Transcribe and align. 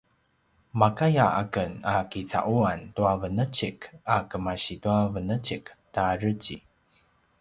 makaya 0.79 1.25
aken 1.41 1.71
a 1.83 1.95
kica’uan 2.11 2.79
tua 2.95 3.13
venecik 3.21 3.77
a 4.15 4.17
kemasi 4.29 4.75
tua 4.83 4.99
venecik 5.13 5.63
ta 5.93 6.05
dreci 6.19 6.57